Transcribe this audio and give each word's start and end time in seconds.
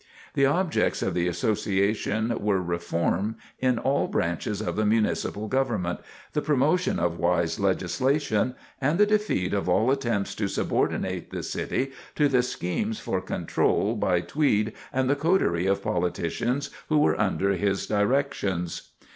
The 0.33 0.47
objects 0.47 1.03
of 1.03 1.13
the 1.13 1.27
Association 1.27 2.35
were 2.39 2.59
reform 2.59 3.35
in 3.59 3.77
all 3.77 4.07
branches 4.07 4.59
of 4.59 4.75
the 4.75 4.83
Municipal 4.83 5.47
Government, 5.47 5.99
the 6.33 6.41
promotion 6.41 6.97
of 6.97 7.19
wise 7.19 7.59
legislation, 7.59 8.55
and 8.81 8.97
the 8.99 9.05
defeat 9.05 9.53
of 9.53 9.69
all 9.69 9.91
attempts 9.91 10.33
to 10.33 10.47
subordinate 10.47 11.29
the 11.29 11.43
city 11.43 11.91
to 12.15 12.27
the 12.27 12.41
schemes 12.41 12.99
for 12.99 13.21
control 13.21 13.93
by 13.95 14.21
Tweed 14.21 14.73
and 14.91 15.07
the 15.07 15.15
coterie 15.15 15.67
of 15.67 15.83
politicians 15.83 16.71
who 16.89 16.97
were 16.97 17.21
under 17.21 17.51
his 17.51 17.85
directions. 17.85 18.89